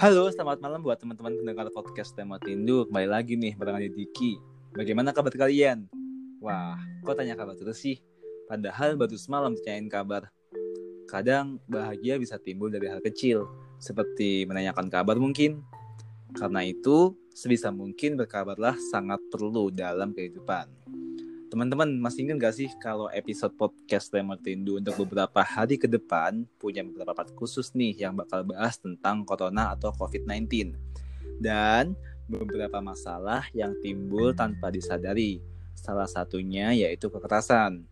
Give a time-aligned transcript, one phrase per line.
[0.00, 2.88] Halo, selamat malam buat teman-teman pendengar podcast Tema Tindu.
[2.88, 4.40] Kembali lagi nih barengan Diki.
[4.72, 5.84] Bagaimana kabar kalian?
[6.40, 8.00] Wah, kok tanya kabar terus sih?
[8.48, 10.32] Padahal baru semalam tanyain kabar.
[11.04, 13.44] Kadang bahagia bisa timbul dari hal kecil,
[13.76, 15.60] seperti menanyakan kabar mungkin.
[16.32, 20.79] Karena itu, sebisa mungkin berkabarlah sangat perlu dalam kehidupan.
[21.50, 26.46] Teman-teman, masih ingat gak sih kalau episode podcast Lemon Tindu untuk beberapa hari ke depan
[26.62, 30.78] punya beberapa part khusus nih yang bakal bahas tentang corona atau COVID-19.
[31.42, 31.98] Dan
[32.30, 35.42] beberapa masalah yang timbul tanpa disadari.
[35.74, 37.82] Salah satunya yaitu kekerasan.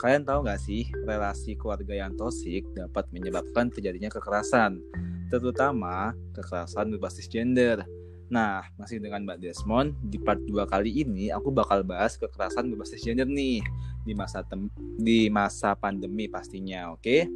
[0.00, 4.80] Kalian tahu gak sih, relasi keluarga yang tosik dapat menyebabkan terjadinya kekerasan,
[5.28, 7.84] terutama kekerasan berbasis gender.
[8.32, 13.04] Nah, masih dengan Mbak Desmond, di part 2 kali ini aku bakal bahas kekerasan berbasis
[13.04, 13.60] gender nih
[14.04, 17.04] di masa tem di masa pandemi pastinya, oke?
[17.04, 17.28] Okay?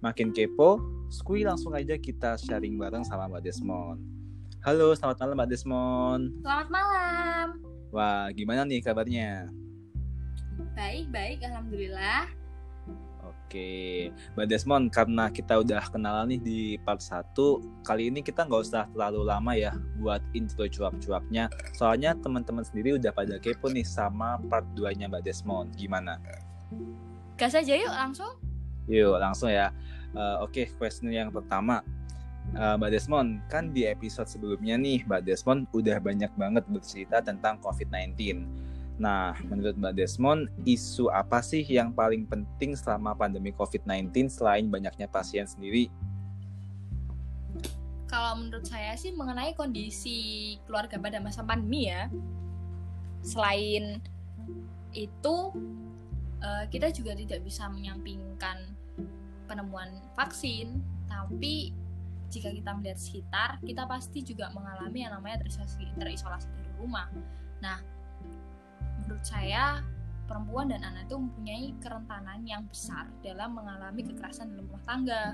[0.00, 0.80] Makin kepo,
[1.12, 4.00] skui langsung aja kita sharing bareng sama Mbak Desmond.
[4.64, 6.24] Halo, selamat malam Mbak Desmond.
[6.40, 7.46] Selamat malam.
[7.92, 9.52] Wah, gimana nih kabarnya?
[10.72, 12.45] Baik, baik, alhamdulillah.
[13.46, 17.30] Oke, Mbak Desmond, karena kita udah kenalan nih di part 1,
[17.86, 19.70] kali ini kita nggak usah terlalu lama ya
[20.02, 21.46] buat intro cuap-cuapnya.
[21.70, 25.78] Soalnya teman-teman sendiri udah pada kepo nih sama part 2-nya Mbak Desmond.
[25.78, 26.18] Gimana?
[27.38, 28.34] Gas aja yuk langsung.
[28.90, 29.70] Yuk, langsung ya.
[30.10, 31.86] Uh, Oke, okay, question yang pertama.
[32.50, 37.62] Uh, Mbak Desmond, kan di episode sebelumnya nih, Mbak Desmond udah banyak banget bercerita tentang
[37.62, 38.42] COVID-19
[38.96, 45.04] Nah, menurut Mbak Desmond, isu apa sih yang paling penting selama pandemi COVID-19 selain banyaknya
[45.04, 45.92] pasien sendiri?
[48.08, 52.08] Kalau menurut saya sih mengenai kondisi keluarga pada masa pandemi ya.
[53.20, 54.00] Selain
[54.96, 55.36] itu,
[56.40, 58.64] eh, kita juga tidak bisa menyampingkan
[59.44, 61.76] penemuan vaksin, tapi
[62.32, 67.06] jika kita melihat sekitar, kita pasti juga mengalami yang namanya terisolasi, terisolasi dari rumah.
[67.62, 67.78] Nah,
[69.06, 69.86] menurut saya
[70.26, 75.24] perempuan dan anak itu mempunyai kerentanan yang besar dalam mengalami kekerasan dalam rumah tangga.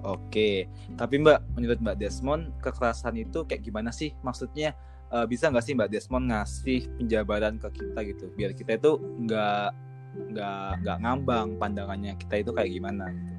[0.00, 0.64] Oke,
[0.96, 4.16] tapi Mbak, menurut Mbak Desmond, kekerasan itu kayak gimana sih?
[4.24, 4.72] Maksudnya
[5.12, 9.68] uh, bisa nggak sih Mbak Desmond ngasih penjabaran ke kita gitu, biar kita itu nggak
[10.16, 13.12] nggak nggak ngambang pandangannya kita itu kayak gimana?
[13.12, 13.35] Gitu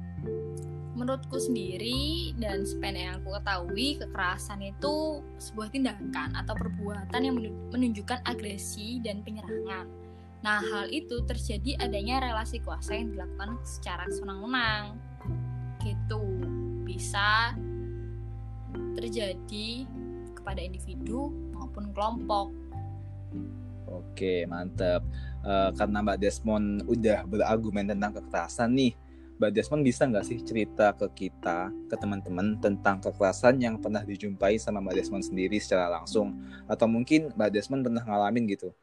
[0.98, 7.38] menurutku sendiri dan sependek yang aku ketahui kekerasan itu sebuah tindakan atau perbuatan yang
[7.70, 9.86] menunjukkan agresi dan penyerangan.
[10.42, 14.98] Nah, hal itu terjadi adanya relasi kuasa yang dilakukan secara senang-senang.
[15.82, 16.22] Gitu.
[16.82, 17.54] Bisa
[18.98, 19.86] terjadi
[20.34, 22.54] kepada individu maupun kelompok.
[23.88, 25.02] Oke, mantap.
[25.42, 28.92] Uh, karena Mbak Desmond udah berargumen tentang kekerasan nih,
[29.38, 34.58] Mbak Desmond bisa nggak sih cerita ke kita, ke teman-teman tentang kekerasan yang pernah dijumpai
[34.58, 36.34] sama Mbak Desmond sendiri secara langsung?
[36.66, 38.74] Atau mungkin Mbak Desmond pernah ngalamin gitu?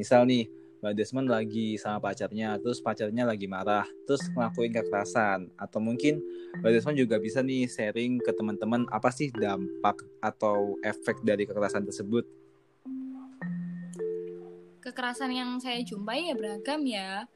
[0.00, 0.48] Misal nih,
[0.80, 5.52] Mbak Desmond lagi sama pacarnya, terus pacarnya lagi marah, terus ngelakuin kekerasan.
[5.60, 6.24] Atau mungkin
[6.64, 11.84] Mbak Desmond juga bisa nih sharing ke teman-teman apa sih dampak atau efek dari kekerasan
[11.84, 12.24] tersebut?
[14.80, 17.28] Kekerasan yang saya jumpai ya beragam ya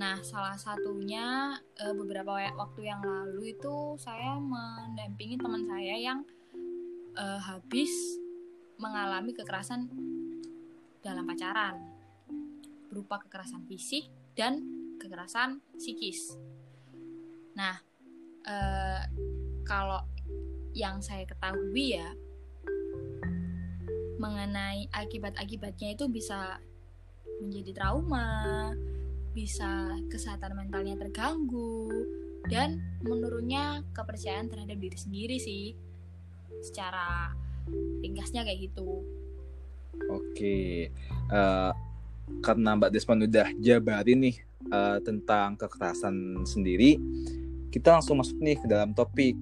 [0.00, 6.24] Nah, salah satunya uh, beberapa waktu yang lalu itu saya mendampingi teman saya yang
[7.20, 7.92] uh, habis
[8.80, 9.92] mengalami kekerasan
[11.04, 11.76] dalam pacaran
[12.88, 14.64] berupa kekerasan fisik dan
[14.96, 16.32] kekerasan psikis.
[17.52, 17.76] Nah,
[18.48, 19.04] uh,
[19.68, 20.00] kalau
[20.72, 22.08] yang saya ketahui ya
[24.16, 26.56] mengenai akibat-akibatnya itu bisa
[27.44, 28.72] menjadi trauma,
[29.30, 31.90] bisa kesehatan mentalnya terganggu
[32.50, 35.76] dan menurunnya kepercayaan terhadap diri sendiri sih
[36.60, 37.30] secara
[38.02, 39.06] ringkasnya kayak gitu.
[40.10, 40.90] Oke
[41.30, 41.70] uh,
[42.42, 44.36] karena Mbak Desmond udah jabarin nih
[44.72, 46.98] uh, tentang kekerasan sendiri
[47.70, 49.38] kita langsung masuk nih ke dalam topik.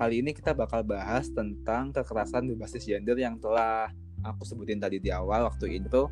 [0.00, 3.92] Kali ini kita bakal bahas tentang kekerasan berbasis gender yang telah
[4.24, 6.08] aku sebutin tadi di awal waktu intro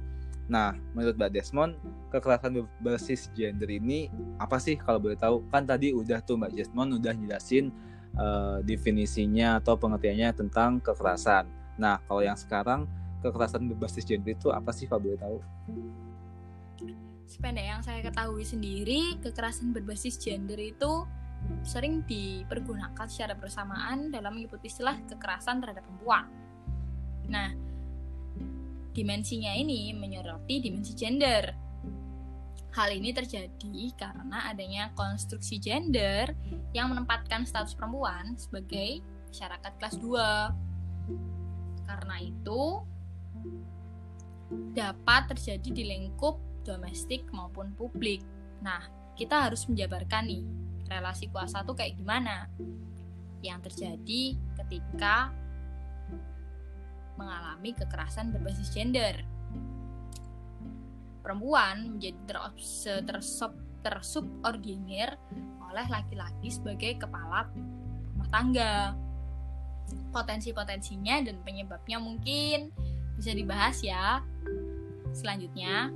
[0.49, 1.77] Nah, menurut Mbak Desmond,
[2.09, 4.09] kekerasan berbasis gender ini
[4.41, 5.45] apa sih kalau boleh tahu?
[5.53, 7.69] Kan tadi udah tuh Mbak Desmond udah jelasin
[8.17, 11.45] uh, definisinya atau pengertiannya tentang kekerasan.
[11.77, 12.89] Nah, kalau yang sekarang
[13.21, 15.39] kekerasan berbasis gender itu apa sih kalau boleh tahu?
[17.29, 21.05] Sependek yang saya ketahui sendiri, kekerasan berbasis gender itu
[21.63, 26.25] sering dipergunakan secara bersamaan dalam menyebut istilah kekerasan terhadap perempuan.
[27.29, 27.53] Nah,
[28.99, 31.55] dimensinya ini menyoroti dimensi gender.
[32.75, 36.35] Hal ini terjadi karena adanya konstruksi gender
[36.75, 38.99] yang menempatkan status perempuan sebagai
[39.31, 41.87] masyarakat kelas 2.
[41.87, 42.83] Karena itu
[44.75, 48.27] dapat terjadi di lingkup domestik maupun publik.
[48.61, 48.83] Nah,
[49.15, 50.43] kita harus menjabarkan nih
[50.91, 52.51] relasi kuasa tuh kayak gimana
[53.45, 55.31] yang terjadi ketika
[57.19, 59.27] mengalami kekerasan berbasis gender
[61.29, 62.41] perempuan menjadi
[63.05, 63.53] tersub,
[63.85, 65.13] tersubordinir
[65.69, 67.45] oleh laki-laki sebagai kepala
[68.17, 68.97] rumah tangga.
[70.09, 72.73] Potensi-potensinya dan penyebabnya mungkin
[73.21, 74.25] bisa dibahas ya.
[75.13, 75.93] Selanjutnya,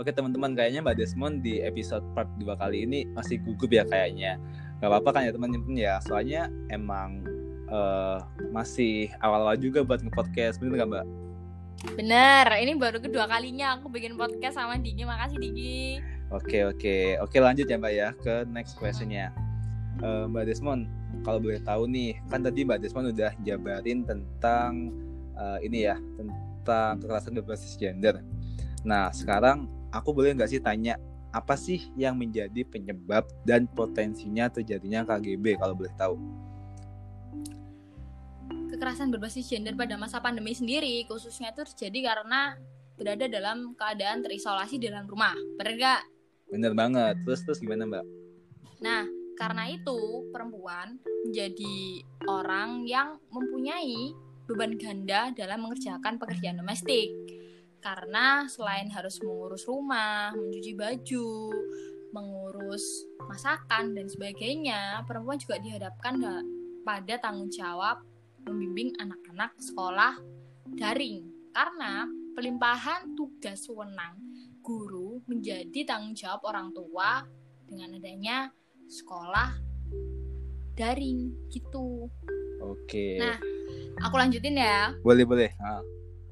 [0.00, 4.40] Oke teman-teman, kayaknya Mbak Desmond di episode part 2 kali ini masih gugup ya kayaknya.
[4.80, 7.20] Gak apa-apa kan ya teman-teman ya, soalnya emang
[7.70, 8.20] uh,
[8.50, 11.06] masih awal-awal juga buat nge-podcast, bener gak Mbak?
[11.96, 15.08] Bener, ini baru kedua kalinya aku bikin podcast sama Digi.
[15.08, 15.80] Makasih Digi.
[16.30, 19.32] Oke oke oke lanjut ya Mbak ya ke next questionnya.
[20.04, 20.86] Uh, Mbak Desmond,
[21.24, 24.92] kalau boleh tahu nih, kan tadi Mbak Desmond udah jabarin tentang
[25.34, 28.20] uh, ini ya tentang kekerasan berbasis gender.
[28.84, 31.00] Nah sekarang aku boleh nggak sih tanya
[31.30, 36.14] apa sih yang menjadi penyebab dan potensinya terjadinya KGB kalau boleh tahu?
[38.70, 42.54] Kekerasan berbasis gender pada masa pandemi sendiri khususnya itu terjadi karena
[42.94, 45.34] berada dalam keadaan terisolasi di dalam rumah.
[45.58, 46.02] Bener gak?
[46.52, 47.16] Bener banget.
[47.26, 48.04] Terus terus gimana mbak?
[48.84, 49.08] Nah
[49.40, 54.12] karena itu perempuan menjadi orang yang mempunyai
[54.44, 57.08] beban ganda dalam mengerjakan pekerjaan domestik.
[57.80, 61.48] Karena selain harus mengurus rumah, mencuci baju,
[62.12, 62.84] mengurus
[63.24, 66.20] masakan dan sebagainya, perempuan juga dihadapkan
[66.84, 68.04] pada tanggung jawab
[68.46, 70.16] membimbing anak-anak sekolah
[70.76, 72.06] daring karena
[72.36, 74.16] pelimpahan tugas wewenang
[74.62, 77.26] guru menjadi tanggung jawab orang tua
[77.66, 78.52] dengan adanya
[78.86, 79.56] sekolah
[80.76, 82.08] daring gitu.
[82.60, 83.18] Oke.
[83.18, 83.36] Nah,
[84.04, 84.94] aku lanjutin ya.
[85.00, 85.50] Boleh boleh.
[85.60, 85.82] Ah.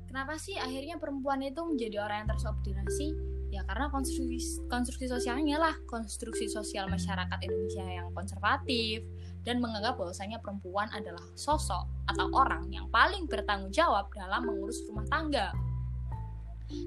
[0.08, 3.08] Kenapa sih akhirnya perempuan itu menjadi orang yang tersubordinasi?
[3.48, 9.04] Ya karena konstruksi konstruksi sosialnya lah, konstruksi sosial masyarakat Indonesia yang konservatif,
[9.46, 15.06] dan menganggap bahwasanya perempuan adalah sosok atau orang yang paling bertanggung jawab dalam mengurus rumah
[15.08, 15.54] tangga.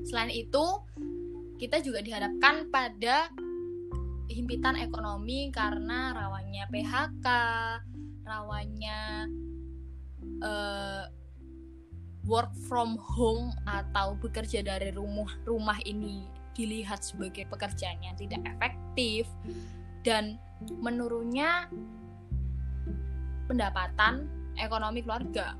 [0.05, 0.65] Selain itu,
[1.57, 3.29] kita juga dihadapkan pada
[4.29, 7.27] himpitan ekonomi karena rawannya PHK,
[8.23, 8.99] rawannya
[10.45, 11.05] uh,
[12.25, 19.25] work from home atau bekerja dari rumah rumah ini dilihat sebagai pekerjaan yang tidak efektif
[20.05, 20.37] dan
[20.81, 21.69] menurunnya
[23.51, 25.59] pendapatan ekonomi keluarga.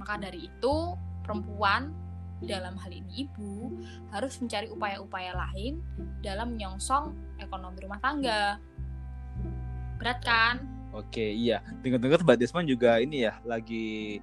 [0.00, 1.92] Maka dari itu, perempuan
[2.40, 3.76] dalam hal ini ibu
[4.14, 5.82] harus mencari upaya-upaya lain
[6.22, 8.56] dalam menyongsong ekonomi rumah tangga.
[10.00, 10.62] Berat kan?
[10.94, 11.60] Oke, iya.
[11.84, 14.22] Dengar-dengar Mbak Desmond juga ini ya lagi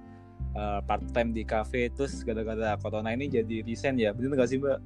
[0.56, 4.10] uh, part time di cafe terus gara-gara corona ini jadi resign ya.
[4.16, 4.80] Benar nggak sih, Mbak?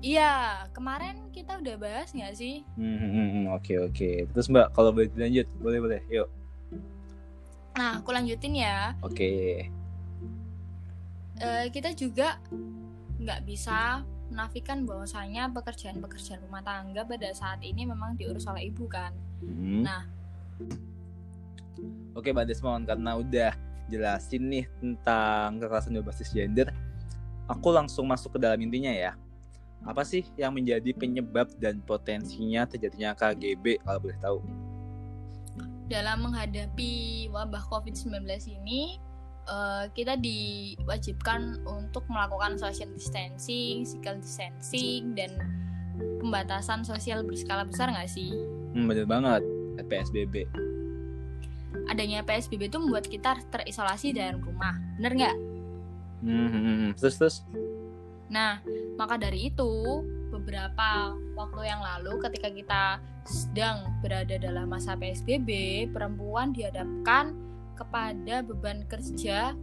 [0.00, 2.64] Iya, kemarin kita udah bahas nggak sih?
[2.76, 4.10] Hmm, hmm, hmm, hmm, oke oke.
[4.36, 6.00] Terus Mbak, kalau boleh dilanjut, boleh boleh.
[6.12, 6.28] Yuk.
[7.74, 8.94] Nah, aku lanjutin ya.
[9.02, 9.14] Oke.
[9.14, 9.52] Okay.
[11.42, 12.38] Uh, kita juga
[13.18, 19.10] nggak bisa menafikan bahwasanya pekerjaan-pekerjaan rumah tangga pada saat ini memang diurus oleh ibu kan.
[19.42, 19.82] Hmm.
[19.82, 20.02] Nah.
[22.14, 23.52] Oke, Mbak Desmond, karena udah
[23.90, 26.70] jelasin nih tentang kekerasan berbasis gender,
[27.50, 29.12] aku langsung masuk ke dalam intinya ya.
[29.84, 34.38] Apa sih yang menjadi penyebab dan potensinya terjadinya KGB kalau boleh tahu?
[35.88, 38.96] Dalam menghadapi wabah COVID-19 ini
[39.48, 45.36] uh, kita diwajibkan untuk melakukan social distancing, physical distancing dan
[46.20, 48.32] pembatasan sosial berskala besar nggak sih?
[48.72, 49.42] Hmm, bener banget
[49.86, 50.48] PSBB.
[51.92, 55.36] Adanya PSBB itu membuat kita terisolasi dalam rumah, bener nggak?
[56.24, 57.36] Hmm, hmm, hmm, terus terus.
[58.32, 58.64] Nah,
[58.96, 60.00] maka dari itu
[60.32, 62.82] beberapa waktu yang lalu ketika kita
[63.24, 65.48] sedang berada dalam masa PSBB,
[65.90, 67.32] perempuan dihadapkan
[67.74, 69.56] kepada beban kerja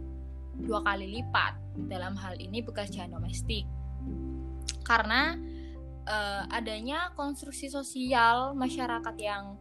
[0.58, 1.56] dua kali lipat
[1.88, 3.64] dalam hal ini pekerjaan domestik.
[4.84, 5.38] Karena
[6.06, 9.56] uh, adanya konstruksi sosial masyarakat yang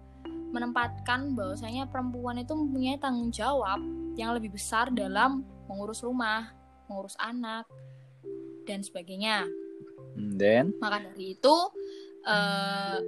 [0.52, 3.80] menempatkan bahwasanya perempuan itu mempunyai tanggung jawab
[4.20, 6.52] yang lebih besar dalam mengurus rumah,
[6.92, 7.64] mengurus anak,
[8.68, 9.48] dan sebagainya.
[10.20, 10.76] Then?
[10.84, 11.56] Maka dari itu
[12.28, 13.00] uh,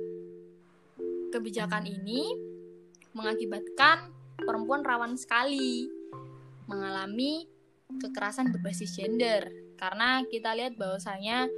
[1.34, 2.38] kebijakan ini
[3.18, 5.90] mengakibatkan perempuan rawan sekali
[6.70, 7.50] mengalami
[7.98, 9.50] kekerasan berbasis gender.
[9.82, 11.50] Karena kita lihat bahwasanya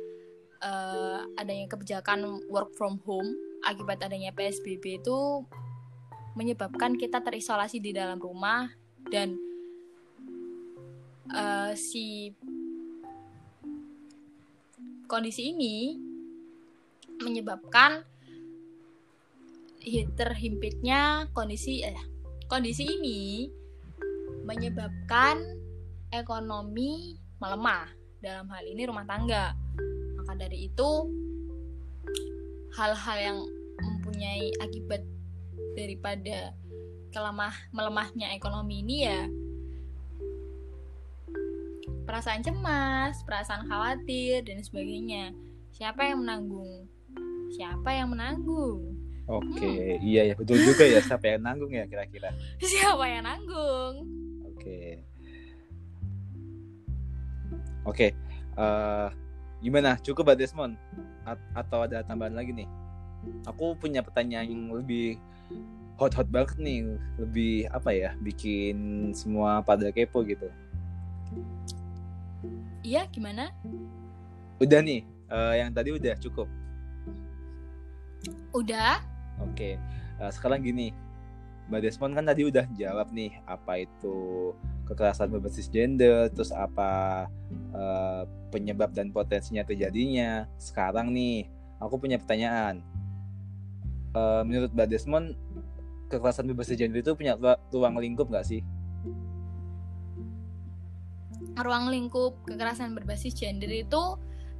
[0.63, 3.35] eh, adanya kebijakan work from home
[3.67, 5.43] akibat adanya PSBB itu
[6.39, 8.71] menyebabkan kita terisolasi di dalam rumah
[9.11, 9.35] dan
[11.31, 12.31] eh, si
[15.05, 15.95] kondisi ini
[17.21, 18.03] menyebabkan
[20.17, 21.97] terhimpitnya kondisi eh
[22.49, 23.49] kondisi ini
[24.45, 25.41] menyebabkan
[26.09, 27.89] ekonomi melemah
[28.21, 29.53] dalam hal ini rumah tangga
[30.17, 30.91] maka dari itu
[32.73, 33.39] hal-hal yang
[33.81, 35.05] mempunyai akibat
[35.77, 36.53] daripada
[37.13, 39.21] kelemah melemahnya ekonomi ini ya
[42.05, 45.33] perasaan cemas, perasaan khawatir dan sebagainya.
[45.73, 46.87] Siapa yang menanggung?
[47.57, 49.04] Siapa yang menanggung?
[49.25, 52.29] Oke, iya ya betul juga ya siapa yang nanggung ya kira-kira.
[52.61, 54.05] Siapa yang nanggung?
[54.53, 55.01] Oke.
[57.85, 58.07] Oke.
[58.55, 59.07] eh,
[59.65, 59.97] gimana?
[59.99, 60.73] Cukup Mbak Desmond?
[61.25, 62.69] A- atau ada tambahan lagi nih?
[63.49, 65.17] Aku punya pertanyaan yang lebih
[65.97, 66.85] hot-hot banget nih,
[67.17, 68.13] lebih apa ya?
[68.21, 70.53] Bikin semua pada kepo gitu.
[72.85, 73.49] Iya, gimana?
[74.61, 75.01] Udah nih,
[75.33, 76.45] eh, yang tadi udah cukup.
[78.53, 79.14] Udah?
[79.43, 79.75] Oke,
[80.21, 80.95] eh, sekarang gini,
[81.67, 84.53] Mbak Desmond kan tadi udah jawab nih apa itu
[84.85, 87.25] kekerasan berbasis gender, terus apa
[87.73, 88.23] eh,
[88.53, 90.47] penyebab dan potensinya terjadinya.
[90.55, 91.49] Sekarang nih,
[91.81, 92.79] aku punya pertanyaan.
[94.15, 95.35] Eh, menurut Mbak Desmond,
[96.07, 98.61] kekerasan berbasis gender itu punya ru- ruang lingkup nggak sih?
[101.55, 104.19] Ruang lingkup kekerasan berbasis gender itu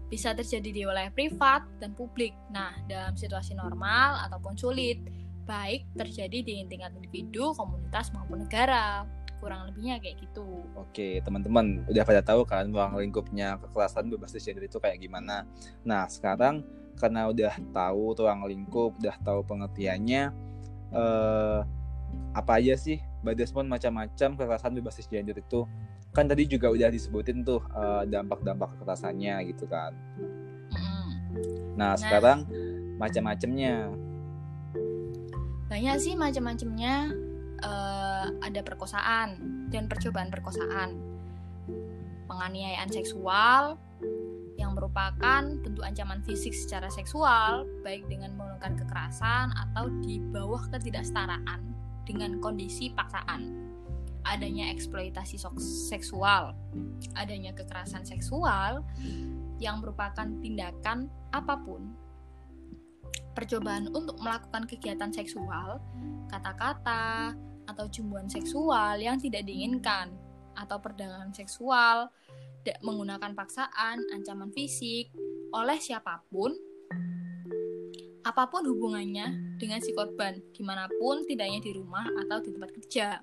[0.10, 2.34] bisa terjadi di wilayah privat dan publik.
[2.54, 5.02] Nah, dalam situasi normal ataupun sulit,
[5.46, 9.06] baik terjadi di tingkat individu, komunitas maupun negara.
[9.42, 10.66] Kurang lebihnya kayak gitu.
[10.74, 15.46] Oke, teman-teman udah pada tahu kan ruang lingkupnya kekerasan berbasis gender itu kayak gimana.
[15.86, 16.66] Nah, sekarang
[16.98, 20.34] karena udah tahu ruang lingkup, udah tahu pengertiannya,
[20.96, 21.60] eh,
[22.32, 25.68] apa aja sih Mbak Desmond macam-macam kekerasan berbasis gender itu?
[26.16, 29.92] Kan tadi juga udah disebutin tuh eh, dampak-dampak kekerasannya gitu kan.
[30.72, 31.10] Mm-mm.
[31.76, 32.48] Nah, sekarang
[32.96, 33.92] macam-macamnya.
[35.68, 37.12] Banyak sih macam-macamnya.
[37.66, 39.28] Eh, ada perkosaan
[39.72, 40.96] dan percobaan perkosaan,
[42.30, 43.80] penganiayaan seksual
[44.56, 51.60] yang merupakan bentuk ancaman fisik secara seksual, baik dengan menggunakan kekerasan atau di bawah ketidaksetaraan
[52.08, 53.65] dengan kondisi paksaan.
[54.26, 56.58] Adanya eksploitasi seksual,
[57.14, 58.82] adanya kekerasan seksual
[59.62, 61.94] yang merupakan tindakan apa pun
[63.38, 65.78] percobaan untuk melakukan kegiatan seksual,
[66.32, 67.38] kata-kata,
[67.70, 70.10] atau jumbuhan seksual yang tidak diinginkan,
[70.56, 72.10] atau perdagangan seksual
[72.82, 75.14] menggunakan paksaan, ancaman fisik
[75.54, 76.56] oleh siapa pun,
[78.26, 82.50] apa pun hubungannya dengan si korban, di mana pun, tidak hanya di rumah atau di
[82.50, 83.22] tempat kerja.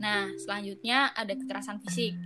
[0.00, 2.16] Nah, selanjutnya ada kekerasan fisik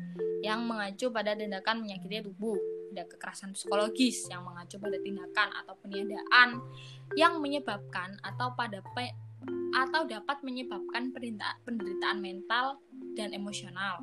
[0.47, 2.57] yang mengacu pada tindakan menyakiti tubuh
[2.95, 6.63] ada kekerasan psikologis yang mengacu pada tindakan atau peniadaan
[7.19, 9.19] yang menyebabkan atau pada pe-
[9.75, 12.79] atau dapat menyebabkan penderita- penderitaan mental
[13.19, 13.99] dan emosional.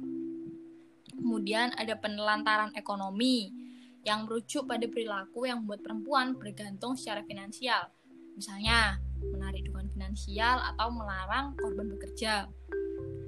[1.07, 3.55] Kemudian ada penelantaran ekonomi
[4.03, 7.87] yang merujuk pada perilaku yang membuat perempuan bergantung secara finansial.
[8.35, 12.49] Misalnya, menarik dukungan finansial atau melarang korban bekerja.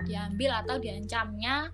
[0.04, 1.72] Diambil atau diancamnya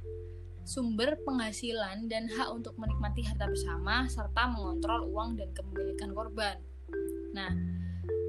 [0.69, 6.61] sumber penghasilan dan hak untuk menikmati harta bersama serta mengontrol uang dan kepemilikan korban.
[7.33, 7.49] Nah,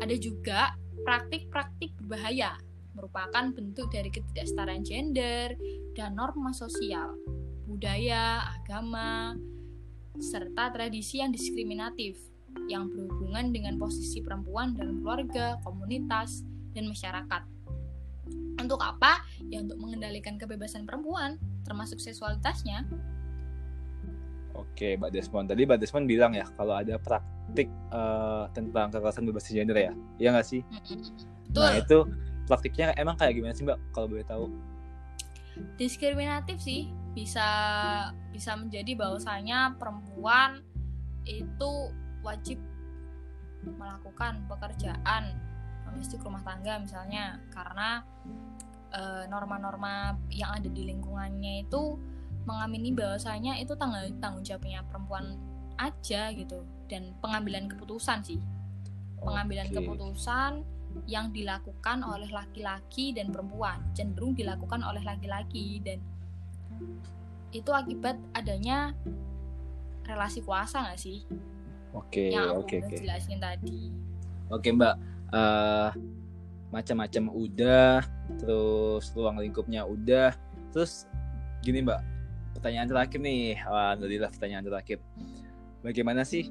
[0.00, 0.72] ada juga
[1.04, 2.56] praktik-praktik berbahaya
[2.96, 5.54] merupakan bentuk dari ketidaksetaraan gender
[5.94, 7.14] dan norma sosial,
[7.68, 9.36] budaya, agama,
[10.18, 12.18] serta tradisi yang diskriminatif
[12.66, 16.42] yang berhubungan dengan posisi perempuan dalam keluarga, komunitas,
[16.74, 17.42] dan masyarakat.
[18.60, 19.24] Untuk apa?
[19.48, 22.84] Ya untuk mengendalikan kebebasan perempuan, termasuk seksualitasnya.
[24.54, 25.46] Oke, Mbak Desmond.
[25.48, 30.28] Tadi Mbak Desmond bilang ya kalau ada praktik eh, tentang kekerasan berbasis gender ya, iya
[30.36, 30.60] nggak sih?
[31.48, 31.64] Betul.
[31.64, 31.98] Nah itu
[32.44, 34.46] praktiknya emang kayak gimana sih Mbak kalau boleh tahu?
[35.76, 37.48] diskriminatif sih bisa
[38.30, 40.62] bisa menjadi bahwasanya perempuan
[41.26, 41.90] itu
[42.22, 42.56] wajib
[43.66, 45.36] melakukan pekerjaan
[45.84, 48.06] domestik rumah tangga misalnya karena
[48.94, 51.98] eh, norma-norma yang ada di lingkungannya itu
[52.48, 55.36] mengamini bahwasanya itu tanggung tanggung jawabnya perempuan
[55.76, 58.40] aja gitu dan pengambilan keputusan sih
[59.20, 59.76] pengambilan Oke.
[59.80, 60.52] keputusan
[61.06, 66.02] yang dilakukan oleh laki-laki dan perempuan cenderung dilakukan oleh laki-laki dan
[67.54, 68.90] itu akibat adanya
[70.02, 71.22] relasi kuasa nggak sih
[71.90, 72.96] Oke, aku oke, udah oke.
[73.02, 73.90] jelasin tadi.
[74.46, 74.94] Oke, Mbak.
[75.34, 75.90] Eh
[76.70, 78.06] macam-macam udah,
[78.38, 80.34] terus ruang lingkupnya udah.
[80.70, 81.06] Terus
[81.66, 82.00] gini, Mbak.
[82.58, 83.58] Pertanyaan terakhir nih.
[83.62, 84.98] Alhamdulillah pertanyaan terakhir.
[85.82, 86.50] Bagaimana sih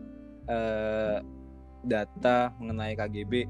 [0.50, 1.18] eh
[1.84, 3.48] data mengenai KGB?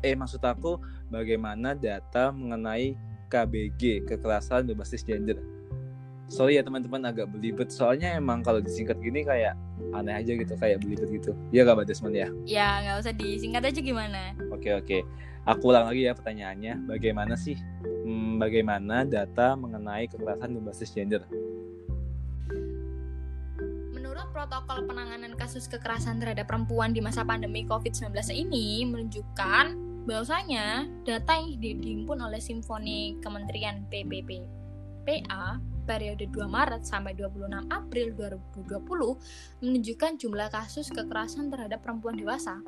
[0.00, 0.80] Eh, maksud aku
[1.12, 2.96] bagaimana data mengenai
[3.28, 5.59] KBG, kekerasan berbasis gender?
[6.30, 9.58] Sorry ya teman-teman agak belibet soalnya emang kalau disingkat gini kayak
[9.90, 11.34] aneh aja gitu kayak belibet gitu.
[11.50, 12.28] Iya gak Mbak Desmond ya?
[12.46, 14.38] Ya nggak usah disingkat aja gimana?
[14.54, 15.02] Oke oke.
[15.50, 16.86] Aku ulang lagi ya pertanyaannya.
[16.86, 17.58] Bagaimana sih?
[17.82, 21.26] Hmm, bagaimana data mengenai kekerasan berbasis gender?
[23.90, 29.66] Menurut protokol penanganan kasus kekerasan terhadap perempuan di masa pandemi COVID-19 ini menunjukkan
[30.06, 34.46] bahwasanya data yang di- dihimpun oleh Simfoni Kementerian PPP
[35.02, 42.60] PA periode 2 Maret sampai 26 April 2020 menunjukkan jumlah kasus kekerasan terhadap perempuan dewasa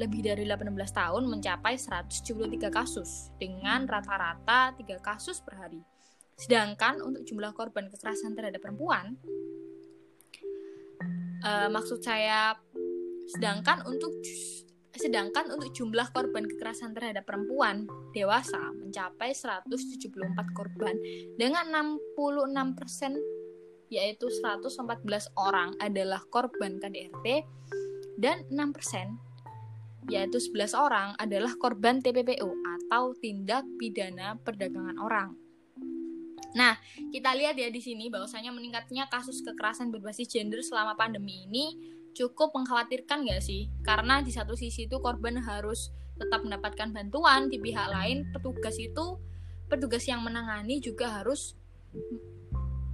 [0.00, 5.84] lebih dari 18 tahun mencapai 173 kasus dengan rata-rata 3 kasus per hari.
[6.40, 9.20] Sedangkan untuk jumlah korban kekerasan terhadap perempuan
[11.44, 12.56] eh, maksud saya
[13.28, 14.16] sedangkan untuk
[14.94, 20.10] sedangkan untuk jumlah korban kekerasan terhadap perempuan dewasa mencapai 174
[20.56, 20.98] korban
[21.38, 21.70] dengan
[22.18, 27.46] 66% yaitu 114 orang adalah korban KDRT
[28.18, 35.38] dan 6% yaitu 11 orang adalah korban TPPO atau tindak pidana perdagangan orang.
[36.50, 36.74] Nah,
[37.14, 41.78] kita lihat ya di sini bahwasanya meningkatnya kasus kekerasan berbasis gender selama pandemi ini
[42.20, 43.72] cukup mengkhawatirkan nggak sih?
[43.80, 45.88] Karena di satu sisi itu korban harus
[46.20, 49.16] tetap mendapatkan bantuan, di pihak lain petugas itu
[49.72, 51.56] petugas yang menangani juga harus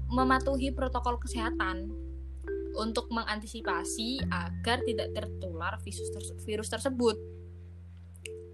[0.06, 1.90] mematuhi protokol kesehatan
[2.78, 7.18] untuk mengantisipasi agar tidak tertular virus, terse- virus tersebut.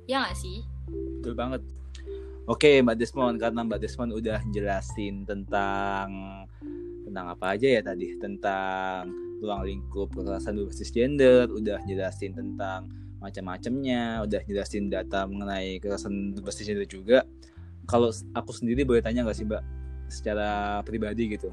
[0.09, 0.65] Ya nggak sih?
[1.21, 1.61] Betul banget.
[2.49, 6.11] Oke Mbak Desmond, karena Mbak Desmond udah jelasin tentang
[7.05, 9.11] tentang apa aja ya tadi, tentang
[9.43, 12.87] ruang lingkup kekerasan berbasis gender, udah jelasin tentang
[13.19, 17.27] macam-macamnya, udah jelasin data mengenai kekerasan berbasis gender juga.
[17.91, 19.63] Kalau aku sendiri boleh tanya nggak sih Mbak,
[20.07, 21.51] secara pribadi gitu?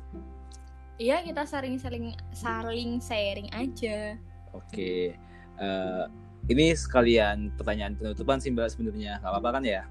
[1.01, 4.19] Iya kita saling-saling saling sharing aja.
[4.53, 5.17] Oke,
[5.57, 6.05] eh,
[6.49, 9.81] ini sekalian pertanyaan penutupan sih Mbak sebenarnya, nggak apa-apa kan ya?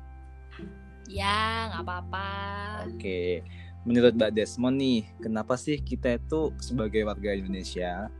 [1.08, 2.28] Ya nggak apa-apa.
[2.92, 3.40] Oke,
[3.86, 8.10] menurut Mbak Desmond nih, kenapa sih kita itu sebagai warga Indonesia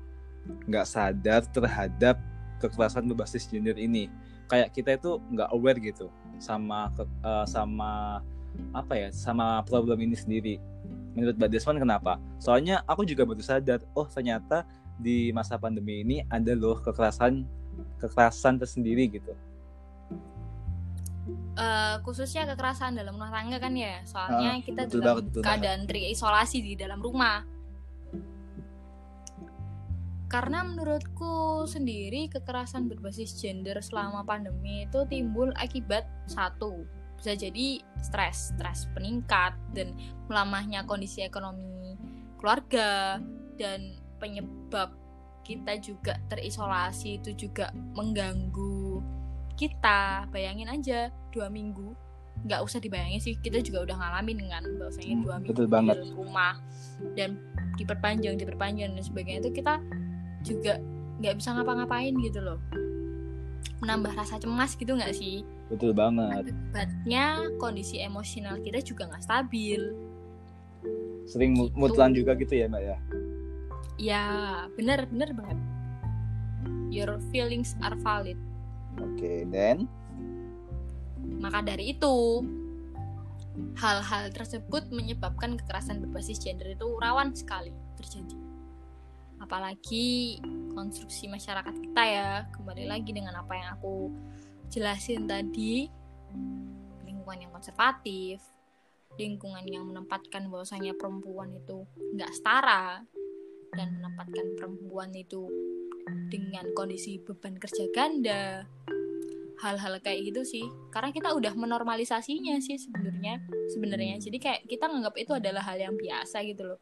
[0.49, 2.17] nggak sadar terhadap
[2.63, 4.11] kekerasan berbasis gender ini?
[4.49, 8.23] Kayak kita itu nggak aware gitu sama eh, sama
[8.75, 10.55] apa ya, sama problem ini sendiri.
[11.15, 12.23] Menurut Mbak Desmond kenapa?
[12.39, 14.63] Soalnya aku juga baru sadar, oh ternyata
[14.99, 17.47] di masa pandemi ini ada loh kekerasan
[18.03, 19.35] kekerasan tersendiri gitu.
[21.59, 23.99] Eh, khususnya kekerasan dalam rumah tangga kan ya.
[24.07, 27.43] Soalnya Ah, kita betul dalam banget, betul keadaan terisolasi di dalam rumah.
[30.29, 36.85] Karena menurutku sendiri kekerasan berbasis gender selama pandemi itu timbul akibat satu
[37.19, 39.91] bisa jadi stres, stres meningkat dan
[40.31, 41.99] melamahnya kondisi ekonomi
[42.39, 43.19] keluarga
[43.59, 44.95] dan penyebab
[45.43, 49.03] kita juga terisolasi itu juga mengganggu
[49.59, 50.25] kita.
[50.31, 51.93] Bayangin aja dua minggu
[52.39, 55.73] nggak usah dibayangin sih kita juga udah ngalamin kan bahwasanya Hmm, dua minggu betul di
[55.75, 55.97] banget.
[55.99, 56.55] dalam rumah
[57.13, 57.31] dan
[57.75, 59.75] diperpanjang diperpanjang dan sebagainya itu kita
[60.41, 60.79] juga
[61.19, 62.63] nggak bisa ngapa-ngapain gitu loh
[63.79, 66.47] menambah rasa cemas gitu nggak sih Betul banget.
[66.47, 67.27] akibatnya
[67.59, 69.83] kondisi emosional kita juga nggak stabil
[71.27, 72.17] Sering Gitu.
[72.17, 72.97] juga gitu ya Mbak ya?
[73.99, 74.23] ya
[74.73, 75.59] bener bener banget
[76.89, 78.39] your feelings are valid
[78.99, 79.87] Oke, then?
[81.39, 82.43] Maka dari itu
[83.79, 88.39] hal-hal tersebut menyebabkan kekerasan berbasis gender itu rawan sekali terjadi.
[89.39, 90.39] Apalagi
[90.75, 94.11] konstruksi masyarakat kita ya kembali lagi dengan apa yang aku
[94.71, 95.87] jelasin tadi.
[97.07, 98.43] Lingkungan yang konservatif
[99.19, 101.83] lingkungan yang menempatkan bahwasanya perempuan itu
[102.15, 103.03] nggak setara
[103.75, 105.51] dan menempatkan perempuan itu
[106.29, 108.65] dengan kondisi beban kerja ganda
[109.59, 110.67] hal-hal kayak gitu sih.
[110.95, 113.43] Karena kita udah menormalisasinya sih sebenarnya
[113.75, 114.23] sebenarnya.
[114.23, 116.79] Jadi kayak kita nganggap itu adalah hal yang biasa gitu loh.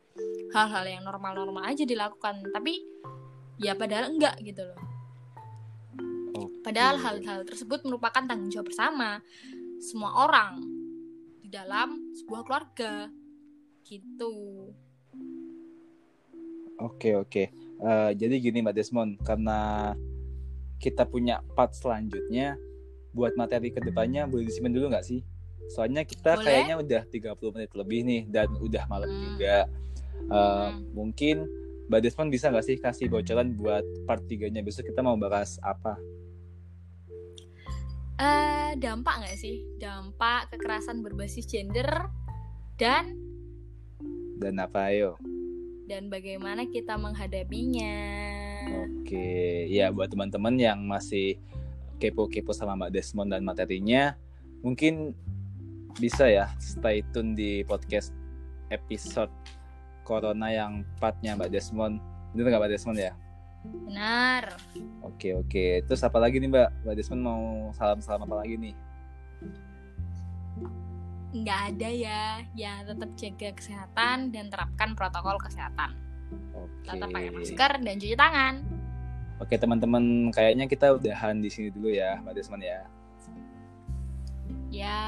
[0.53, 2.81] Hal-hal yang normal-normal aja dilakukan tapi
[3.57, 4.81] ya padahal enggak gitu loh.
[6.67, 9.23] Padahal hal-hal tersebut merupakan tanggung jawab bersama
[9.79, 10.59] semua orang
[11.39, 13.07] di dalam sebuah keluarga.
[13.87, 14.35] Gitu.
[16.83, 17.66] Oke oke.
[17.77, 19.93] Uh, jadi gini Mbak Desmond, karena
[20.77, 22.57] kita punya part selanjutnya,
[23.11, 25.21] buat materi ke depannya boleh disimpan dulu nggak sih?
[25.67, 26.45] Soalnya kita Boleh.
[26.47, 29.21] kayaknya udah 30 menit lebih nih dan udah malam Hmm.
[29.25, 29.57] juga.
[30.27, 30.81] Uh, Hmm.
[30.93, 31.37] Mungkin
[31.87, 35.95] Mbak Desmond bisa nggak sih kasih bocoran buat part 3-nya besok kita mau bahas apa?
[38.17, 39.61] Eh, dampak nggak sih?
[39.77, 42.09] Dampak kekerasan berbasis gender
[42.75, 43.13] dan
[44.37, 45.17] Dan apa ayo?
[45.87, 47.97] Dan bagaimana kita menghadapinya.
[49.01, 51.39] Oke, ya buat teman-teman yang masih
[52.03, 54.19] kepo-kepo sama Mbak Desmond dan materinya,
[54.61, 55.15] mungkin
[55.97, 58.13] bisa ya stay tune di podcast
[58.69, 59.33] episode
[60.03, 62.03] Corona yang partnya Mbak Desmond.
[62.35, 63.13] Bener nggak Mbak Desmond ya?
[63.67, 64.45] Benar.
[65.07, 65.87] Oke oke.
[65.87, 66.69] Terus apa lagi nih Mbak?
[66.85, 67.43] Mbak Desmond mau
[67.75, 68.75] salam-salam apa lagi nih?
[71.37, 72.23] Nggak ada ya.
[72.57, 75.93] Ya tetap jaga kesehatan dan terapkan protokol kesehatan.
[76.57, 76.89] Oke.
[76.89, 78.55] Tetap pakai masker dan cuci tangan.
[79.37, 82.81] Oke teman-teman, kayaknya kita udahan di sini dulu ya Mbak Desmond ya.
[84.73, 85.05] Ya,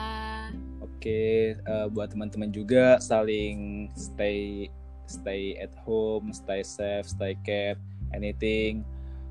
[0.98, 4.66] Oke, eh, buat teman-teman juga saling stay
[5.06, 7.78] stay at home, stay safe, stay care,
[8.10, 8.82] anything.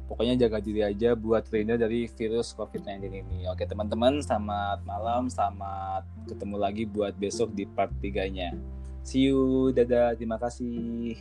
[0.07, 3.39] Pokoknya jaga diri aja buat terhindar dari virus COVID-19 ini.
[3.51, 8.55] Oke teman-teman, selamat malam, selamat ketemu lagi buat besok di part 3-nya.
[9.03, 11.19] See you, dadah, terima kasih.